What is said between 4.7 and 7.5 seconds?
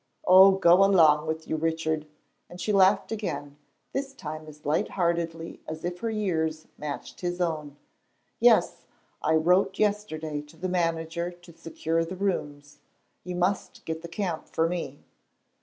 heartedly as if her years matched his